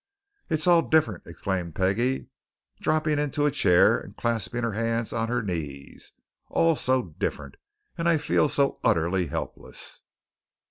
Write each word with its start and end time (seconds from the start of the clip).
"It's 0.49 0.65
all 0.65 0.81
different!" 0.89 1.27
exclaimed 1.27 1.75
Peggie, 1.75 2.25
dropping 2.79 3.19
into 3.19 3.45
a 3.45 3.51
chair 3.51 3.99
and 3.99 4.17
clasping 4.17 4.63
her 4.63 4.71
hands 4.71 5.13
on 5.13 5.27
her 5.27 5.43
knees. 5.43 6.13
"All 6.47 6.75
so 6.75 7.03
different! 7.19 7.53
And 7.99 8.09
I 8.09 8.17
feel 8.17 8.49
so 8.49 8.79
utterly 8.83 9.27
helpless." 9.27 10.01